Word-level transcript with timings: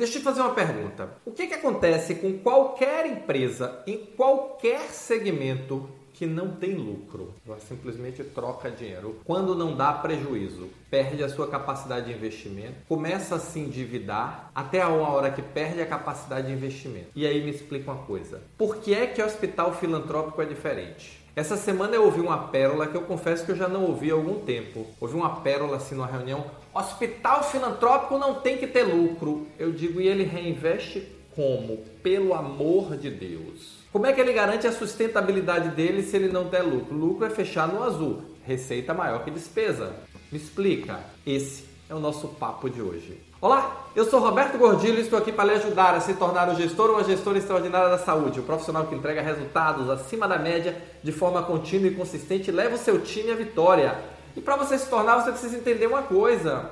Deixa 0.00 0.16
eu 0.16 0.22
te 0.22 0.24
fazer 0.24 0.40
uma 0.40 0.54
pergunta. 0.54 1.10
O 1.26 1.30
que, 1.30 1.46
que 1.46 1.52
acontece 1.52 2.14
com 2.14 2.38
qualquer 2.38 3.04
empresa 3.04 3.82
em 3.86 3.98
qualquer 3.98 4.80
segmento 4.88 5.90
que 6.20 6.26
não 6.26 6.50
tem 6.50 6.74
lucro? 6.74 7.32
Ela 7.48 7.58
simplesmente 7.60 8.22
troca 8.22 8.70
dinheiro. 8.70 9.20
Quando 9.24 9.54
não 9.54 9.74
dá 9.74 9.90
prejuízo, 9.90 10.68
perde 10.90 11.24
a 11.24 11.30
sua 11.30 11.48
capacidade 11.48 12.08
de 12.08 12.12
investimento, 12.12 12.74
começa 12.86 13.36
a 13.36 13.38
se 13.38 13.58
endividar 13.58 14.50
até 14.54 14.82
a 14.82 14.90
hora 14.90 15.30
que 15.30 15.40
perde 15.40 15.80
a 15.80 15.86
capacidade 15.86 16.48
de 16.48 16.52
investimento. 16.52 17.06
E 17.16 17.26
aí 17.26 17.42
me 17.42 17.50
explica 17.50 17.90
uma 17.90 18.02
coisa. 18.02 18.42
Por 18.58 18.76
que 18.76 18.92
é 18.92 19.06
que 19.06 19.22
hospital 19.22 19.72
filantrópico 19.72 20.42
é 20.42 20.44
diferente? 20.44 21.24
Essa 21.34 21.56
semana 21.56 21.94
eu 21.94 22.04
ouvi 22.04 22.20
uma 22.20 22.48
pérola 22.48 22.86
que 22.86 22.98
eu 22.98 23.02
confesso 23.02 23.46
que 23.46 23.52
eu 23.52 23.56
já 23.56 23.66
não 23.66 23.86
ouvi 23.86 24.10
há 24.10 24.14
algum 24.14 24.40
tempo. 24.40 24.86
Ouvi 25.00 25.14
uma 25.14 25.40
pérola 25.40 25.78
assim 25.78 25.94
numa 25.94 26.06
reunião. 26.06 26.44
Hospital 26.74 27.44
filantrópico 27.44 28.18
não 28.18 28.34
tem 28.34 28.58
que 28.58 28.66
ter 28.66 28.82
lucro. 28.82 29.46
Eu 29.58 29.72
digo, 29.72 29.98
e 30.02 30.06
ele 30.06 30.24
reinveste 30.24 31.08
como? 31.34 31.78
Pelo 32.02 32.34
amor 32.34 32.94
de 32.98 33.08
Deus. 33.08 33.79
Como 33.92 34.06
é 34.06 34.12
que 34.12 34.20
ele 34.20 34.32
garante 34.32 34.68
a 34.68 34.72
sustentabilidade 34.72 35.70
dele 35.70 36.04
se 36.04 36.14
ele 36.14 36.28
não 36.28 36.44
der 36.44 36.62
lucro? 36.62 36.94
Lucro 36.94 37.26
é 37.26 37.30
fechar 37.30 37.66
no 37.66 37.82
azul. 37.82 38.22
Receita 38.44 38.94
maior 38.94 39.24
que 39.24 39.32
despesa. 39.32 39.96
Me 40.30 40.38
explica. 40.38 41.00
Esse 41.26 41.64
é 41.88 41.94
o 41.94 41.98
nosso 41.98 42.28
papo 42.28 42.70
de 42.70 42.80
hoje. 42.80 43.20
Olá, 43.40 43.88
eu 43.96 44.04
sou 44.04 44.20
Roberto 44.20 44.56
Gordilho 44.56 44.98
e 44.98 45.00
estou 45.00 45.18
aqui 45.18 45.32
para 45.32 45.46
lhe 45.46 45.58
ajudar 45.58 45.96
a 45.96 46.00
se 46.00 46.14
tornar 46.14 46.48
um 46.48 46.54
gestor 46.54 46.90
ou 46.90 46.96
uma 46.96 47.04
gestora 47.04 47.38
extraordinária 47.38 47.88
da 47.88 47.98
saúde, 47.98 48.38
o 48.38 48.42
um 48.44 48.46
profissional 48.46 48.86
que 48.86 48.94
entrega 48.94 49.22
resultados 49.22 49.90
acima 49.90 50.28
da 50.28 50.38
média 50.38 50.80
de 51.02 51.10
forma 51.10 51.42
contínua 51.42 51.88
e 51.88 51.94
consistente 51.94 52.48
e 52.48 52.52
leva 52.52 52.76
o 52.76 52.78
seu 52.78 53.00
time 53.00 53.32
à 53.32 53.34
vitória. 53.34 53.98
E 54.36 54.40
para 54.40 54.54
você 54.54 54.78
se 54.78 54.88
tornar, 54.88 55.20
você 55.20 55.32
precisa 55.32 55.56
entender 55.56 55.88
uma 55.88 56.02
coisa: 56.02 56.70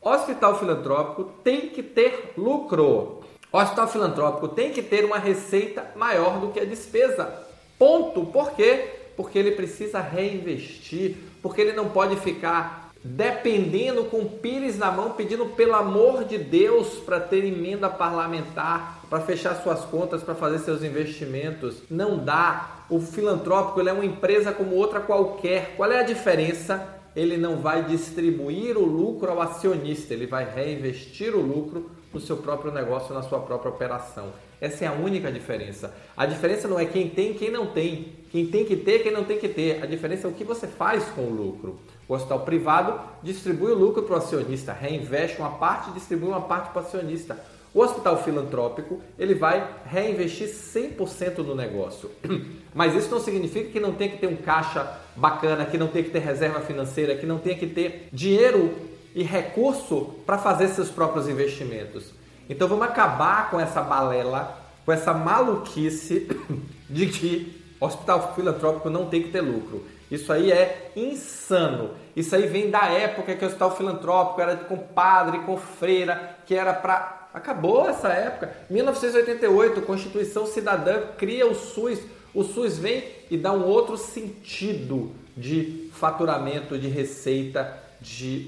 hospital 0.00 0.58
filantrópico 0.58 1.24
tem 1.44 1.68
que 1.68 1.82
ter 1.82 2.32
lucro. 2.34 3.20
Hospital 3.56 3.88
filantrópico 3.88 4.48
tem 4.48 4.70
que 4.70 4.82
ter 4.82 5.04
uma 5.04 5.18
receita 5.18 5.84
maior 5.96 6.40
do 6.40 6.48
que 6.48 6.60
a 6.60 6.64
despesa. 6.64 7.32
Ponto. 7.78 8.26
Por 8.26 8.52
quê? 8.52 8.88
Porque 9.16 9.38
ele 9.38 9.52
precisa 9.52 10.00
reinvestir, 10.00 11.16
porque 11.42 11.60
ele 11.60 11.72
não 11.72 11.88
pode 11.88 12.16
ficar 12.16 12.86
dependendo 13.02 14.04
com 14.04 14.24
pires 14.24 14.76
na 14.76 14.90
mão, 14.90 15.12
pedindo 15.12 15.46
pelo 15.46 15.74
amor 15.74 16.24
de 16.24 16.38
Deus 16.38 16.94
para 16.98 17.20
ter 17.20 17.44
emenda 17.44 17.88
parlamentar, 17.88 19.00
para 19.08 19.20
fechar 19.20 19.54
suas 19.62 19.80
contas, 19.84 20.22
para 20.22 20.34
fazer 20.34 20.58
seus 20.58 20.82
investimentos. 20.82 21.82
Não 21.88 22.18
dá. 22.18 22.84
O 22.90 23.00
filantrópico 23.00 23.80
é 23.86 23.92
uma 23.92 24.04
empresa 24.04 24.52
como 24.52 24.74
outra 24.74 25.00
qualquer. 25.00 25.74
Qual 25.76 25.90
é 25.90 26.00
a 26.00 26.04
diferença? 26.04 26.94
Ele 27.14 27.36
não 27.36 27.56
vai 27.58 27.84
distribuir 27.84 28.76
o 28.76 28.84
lucro 28.84 29.30
ao 29.30 29.40
acionista, 29.40 30.12
ele 30.12 30.26
vai 30.26 30.44
reinvestir 30.44 31.34
o 31.34 31.40
lucro 31.40 31.90
no 32.16 32.20
seu 32.20 32.38
próprio 32.38 32.72
negócio, 32.72 33.14
na 33.14 33.22
sua 33.22 33.38
própria 33.40 33.70
operação. 33.70 34.32
Essa 34.58 34.86
é 34.86 34.88
a 34.88 34.92
única 34.92 35.30
diferença. 35.30 35.94
A 36.16 36.24
diferença 36.24 36.66
não 36.66 36.80
é 36.80 36.86
quem 36.86 37.10
tem 37.10 37.32
e 37.32 37.34
quem 37.34 37.50
não 37.50 37.66
tem, 37.66 38.14
quem 38.32 38.46
tem 38.46 38.64
que 38.64 38.74
ter 38.74 39.00
quem 39.00 39.12
não 39.12 39.24
tem 39.24 39.38
que 39.38 39.48
ter. 39.48 39.82
A 39.82 39.86
diferença 39.86 40.26
é 40.26 40.30
o 40.30 40.32
que 40.32 40.42
você 40.42 40.66
faz 40.66 41.04
com 41.10 41.20
o 41.20 41.30
lucro. 41.30 41.78
O 42.08 42.14
hospital 42.14 42.40
privado 42.40 42.98
distribui 43.22 43.72
o 43.72 43.74
lucro 43.74 44.02
para 44.04 44.14
o 44.14 44.18
acionista, 44.18 44.72
reinveste 44.72 45.38
uma 45.38 45.50
parte 45.50 45.90
e 45.90 45.92
distribui 45.92 46.30
uma 46.30 46.40
parte 46.40 46.70
para 46.70 46.82
o 46.82 46.86
acionista. 46.86 47.38
O 47.74 47.80
hospital 47.80 48.22
filantrópico, 48.22 49.02
ele 49.18 49.34
vai 49.34 49.68
reinvestir 49.84 50.48
100% 50.48 51.38
no 51.38 51.54
negócio. 51.54 52.10
Mas 52.74 52.94
isso 52.94 53.10
não 53.10 53.20
significa 53.20 53.70
que 53.70 53.78
não 53.78 53.92
tem 53.92 54.08
que 54.08 54.16
ter 54.16 54.28
um 54.28 54.36
caixa 54.36 54.90
bacana, 55.14 55.66
que 55.66 55.76
não 55.76 55.88
tem 55.88 56.02
que 56.02 56.08
ter 56.08 56.20
reserva 56.20 56.60
financeira, 56.60 57.14
que 57.14 57.26
não 57.26 57.38
tem 57.38 57.58
que 57.58 57.66
ter 57.66 58.08
dinheiro 58.10 58.74
e 59.16 59.22
recurso 59.22 60.14
para 60.26 60.36
fazer 60.36 60.68
seus 60.68 60.90
próprios 60.90 61.26
investimentos. 61.26 62.12
Então 62.50 62.68
vamos 62.68 62.84
acabar 62.84 63.50
com 63.50 63.58
essa 63.58 63.80
balela, 63.80 64.60
com 64.84 64.92
essa 64.92 65.14
maluquice 65.14 66.28
de 66.88 67.06
que 67.06 67.64
hospital 67.80 68.34
filantrópico 68.34 68.90
não 68.90 69.06
tem 69.06 69.22
que 69.22 69.30
ter 69.30 69.40
lucro. 69.40 69.86
Isso 70.10 70.30
aí 70.30 70.52
é 70.52 70.92
insano. 70.94 71.92
Isso 72.14 72.36
aí 72.36 72.46
vem 72.46 72.70
da 72.70 72.84
época 72.84 73.34
que 73.34 73.42
o 73.42 73.48
hospital 73.48 73.74
filantrópico 73.74 74.40
era 74.42 74.54
com 74.54 74.76
padre, 74.76 75.38
com 75.40 75.56
freira, 75.56 76.36
que 76.44 76.54
era 76.54 76.74
para. 76.74 77.28
Acabou 77.32 77.88
essa 77.88 78.08
época. 78.08 78.54
1988, 78.68 79.80
Constituição 79.82 80.46
Cidadã 80.46 81.00
cria 81.16 81.46
o 81.46 81.54
SUS. 81.54 82.00
O 82.34 82.44
SUS 82.44 82.76
vem 82.76 83.02
e 83.30 83.36
dá 83.38 83.50
um 83.50 83.64
outro 83.64 83.96
sentido 83.96 85.12
de 85.34 85.90
faturamento, 85.92 86.78
de 86.78 86.88
receita 86.88 87.85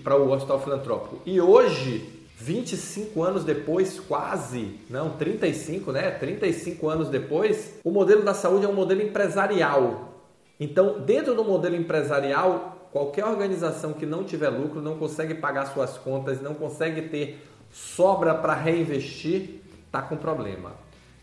para 0.03 0.17
o 0.17 0.31
hospital 0.31 0.61
filantrópico. 0.61 1.21
E 1.25 1.41
hoje, 1.41 2.19
25 2.37 3.23
anos 3.23 3.45
depois, 3.45 3.99
quase, 3.99 4.79
não, 4.89 5.11
35, 5.11 5.91
né? 5.93 6.11
35 6.11 6.89
anos 6.89 7.09
depois, 7.09 7.81
o 7.83 7.91
modelo 7.91 8.23
da 8.23 8.35
saúde 8.35 8.65
é 8.65 8.69
um 8.69 8.75
modelo 8.75 9.03
empresarial. 9.03 10.15
Então, 10.61 11.01
dentro 11.01 11.35
do 11.35 11.45
modelo 11.45 11.77
empresarial, 11.77 12.89
qualquer 12.93 13.25
organização 13.25 13.93
que 13.93 14.07
não 14.07 14.25
tiver 14.25 14.49
lucro 14.49 14.81
não 14.81 14.99
consegue 14.99 15.35
pagar 15.35 15.67
suas 15.67 15.99
contas, 15.99 16.41
não 16.41 16.55
consegue 16.55 17.03
ter 17.03 17.45
sobra 17.73 18.35
para 18.35 18.55
reinvestir, 18.55 19.61
está 19.87 20.03
com 20.03 20.17
problema. 20.17 20.73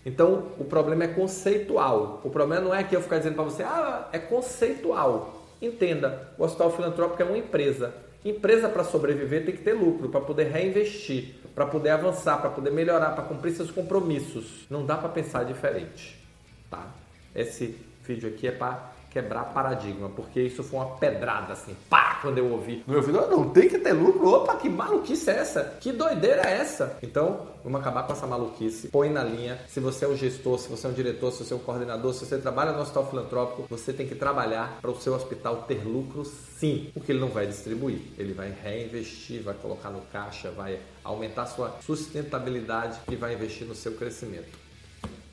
Então, 0.05 0.43
o 0.59 0.63
problema 0.63 1.05
é 1.05 1.07
conceitual. 1.07 2.21
O 2.23 2.29
problema 2.29 2.63
não 2.63 2.75
é 2.75 2.83
que 2.83 2.95
eu 2.95 3.01
ficar 3.01 3.17
dizendo 3.17 3.35
para 3.35 3.43
você, 3.43 3.63
ah, 3.63 4.07
é 4.11 4.19
conceitual. 4.19 5.43
Entenda, 5.61 6.29
o 6.37 6.43
Hospital 6.43 6.71
Filantrópico 6.71 7.21
é 7.21 7.25
uma 7.25 7.37
empresa. 7.37 7.93
Empresa 8.25 8.67
para 8.67 8.83
sobreviver 8.83 9.45
tem 9.45 9.55
que 9.55 9.61
ter 9.61 9.73
lucro, 9.73 10.09
para 10.09 10.19
poder 10.19 10.45
reinvestir, 10.45 11.35
para 11.53 11.67
poder 11.67 11.91
avançar, 11.91 12.41
para 12.41 12.49
poder 12.49 12.71
melhorar, 12.71 13.11
para 13.11 13.23
cumprir 13.23 13.51
seus 13.51 13.69
compromissos. 13.69 14.65
Não 14.67 14.83
dá 14.83 14.97
para 14.97 15.09
pensar 15.09 15.45
diferente, 15.45 16.19
tá? 16.67 16.87
Esse 17.35 17.77
vídeo 18.03 18.27
aqui 18.27 18.47
é 18.47 18.51
para 18.51 18.91
quebrar 19.11 19.43
paradigma, 19.53 20.09
porque 20.09 20.41
isso 20.41 20.63
foi 20.63 20.79
uma 20.79 20.97
pedrada 20.97 21.53
assim, 21.53 21.75
pá, 21.87 22.04
quando 22.21 22.37
eu 22.37 22.51
ouvi 22.51 22.83
no 22.87 22.93
meu 22.93 23.01
ouvido, 23.01 23.27
não 23.29 23.49
tem 23.49 23.69
que 23.69 23.77
ter 23.79 23.93
lucro, 23.93 24.27
opa, 24.27 24.55
que 24.55 24.69
maluquice 24.69 25.29
é 25.29 25.37
essa? 25.37 25.63
Que 25.79 25.91
doideira 25.91 26.41
é 26.41 26.57
essa? 26.57 26.97
Então, 27.01 27.47
vamos 27.63 27.79
acabar 27.79 28.03
com 28.03 28.13
essa 28.13 28.27
maluquice, 28.27 28.87
põe 28.89 29.09
na 29.09 29.23
linha, 29.23 29.59
se 29.67 29.79
você 29.79 30.05
é 30.05 30.07
um 30.07 30.15
gestor, 30.15 30.59
se 30.59 30.69
você 30.69 30.87
é 30.87 30.89
um 30.89 30.93
diretor, 30.93 31.31
se 31.31 31.43
você 31.43 31.53
é 31.53 31.57
um 31.57 31.59
coordenador, 31.59 32.13
se 32.13 32.25
você 32.25 32.37
trabalha 32.37 32.71
no 32.71 32.81
hospital 32.81 33.07
filantrópico, 33.09 33.65
você 33.69 33.93
tem 33.93 34.07
que 34.07 34.15
trabalhar 34.15 34.79
para 34.81 34.91
o 34.91 34.99
seu 34.99 35.13
hospital 35.13 35.63
ter 35.67 35.85
lucro 35.85 36.25
sim, 36.25 36.89
porque 36.93 37.11
ele 37.11 37.19
não 37.19 37.29
vai 37.29 37.45
distribuir, 37.45 37.99
ele 38.17 38.33
vai 38.33 38.53
reinvestir, 38.63 39.41
vai 39.41 39.53
colocar 39.53 39.89
no 39.89 40.01
caixa, 40.11 40.51
vai 40.51 40.79
aumentar 41.03 41.45
sua 41.47 41.75
sustentabilidade 41.81 42.99
e 43.11 43.15
vai 43.15 43.33
investir 43.33 43.67
no 43.67 43.75
seu 43.75 43.93
crescimento. 43.93 44.65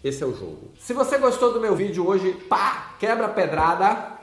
Esse 0.02 0.22
é 0.24 0.26
o 0.26 0.34
jogo. 0.34 0.72
Se 0.80 0.92
você 0.92 1.16
gostou 1.16 1.52
do 1.52 1.60
meu 1.60 1.76
vídeo 1.76 2.06
hoje, 2.06 2.32
pá, 2.48 2.96
quebra 2.98 3.28
pedrada, 3.28 4.18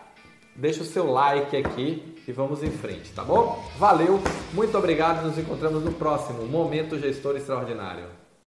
deixa 0.53 0.81
o 0.81 0.85
seu 0.85 1.09
like 1.09 1.55
aqui 1.55 2.18
e 2.29 2.31
vamos 2.31 2.61
em 2.61 2.69
frente, 2.69 3.11
tá 3.11 3.23
bom? 3.23 3.67
Valeu, 3.79 4.21
muito 4.53 4.77
obrigado, 4.77 5.25
nos 5.25 5.35
encontramos 5.35 5.83
no 5.83 5.91
próximo 5.93 6.45
Momento 6.45 6.99
Gestor 6.99 7.35
Extraordinário. 7.35 8.05